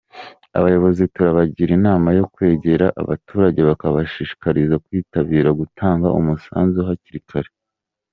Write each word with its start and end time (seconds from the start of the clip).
Abayobozi 0.57 1.03
turabagira 1.13 1.71
inama 1.79 2.09
yo 2.19 2.25
kwegera 2.33 2.85
abaturage 3.01 3.59
bakabashishikariza 3.69 4.75
kwitabira 4.85 5.49
gutanga 5.59 6.07
umusanzu 6.19 6.79
hakiri 6.89 7.21
kare”. 7.29 7.51